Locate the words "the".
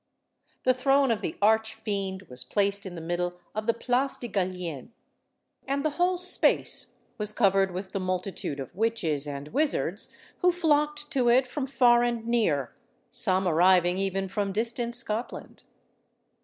0.63-0.73, 1.21-1.37, 2.95-3.01, 3.67-3.73, 5.85-5.91, 7.91-7.99